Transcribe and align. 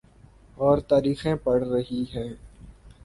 اورتاریخیں 0.57 1.35
پڑ 1.35 1.59
رہی 1.63 2.03
ہیں۔ 2.13 2.29